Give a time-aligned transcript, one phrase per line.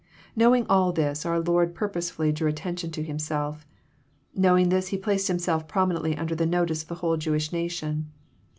[0.35, 3.67] Knowing all this, our Lord purposely drew attention to Himself.
[4.33, 8.11] Knowing this, He placed Himself promi nently under the notice of the whole Jewish nation.